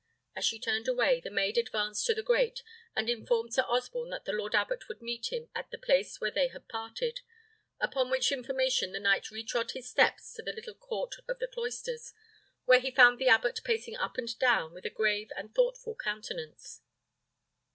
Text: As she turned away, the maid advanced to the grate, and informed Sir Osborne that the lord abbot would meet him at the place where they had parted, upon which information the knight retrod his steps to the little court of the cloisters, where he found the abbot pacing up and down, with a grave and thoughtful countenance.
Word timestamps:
As 0.35 0.43
she 0.45 0.57
turned 0.57 0.87
away, 0.87 1.19
the 1.21 1.29
maid 1.29 1.59
advanced 1.59 2.07
to 2.07 2.15
the 2.15 2.23
grate, 2.23 2.63
and 2.95 3.07
informed 3.07 3.53
Sir 3.53 3.61
Osborne 3.67 4.09
that 4.09 4.25
the 4.25 4.31
lord 4.31 4.55
abbot 4.55 4.87
would 4.89 4.99
meet 4.99 5.31
him 5.31 5.47
at 5.53 5.69
the 5.69 5.77
place 5.77 6.19
where 6.19 6.31
they 6.31 6.47
had 6.47 6.67
parted, 6.67 7.19
upon 7.79 8.09
which 8.09 8.31
information 8.31 8.93
the 8.93 8.99
knight 8.99 9.25
retrod 9.29 9.73
his 9.73 9.87
steps 9.87 10.33
to 10.33 10.41
the 10.41 10.53
little 10.53 10.73
court 10.73 11.17
of 11.27 11.37
the 11.37 11.45
cloisters, 11.47 12.13
where 12.65 12.79
he 12.79 12.89
found 12.89 13.19
the 13.19 13.29
abbot 13.29 13.59
pacing 13.63 13.95
up 13.95 14.17
and 14.17 14.39
down, 14.39 14.73
with 14.73 14.87
a 14.87 14.89
grave 14.89 15.31
and 15.37 15.53
thoughtful 15.53 15.93
countenance. 15.95 16.81